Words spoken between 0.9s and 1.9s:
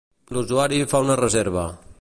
fa una reserva.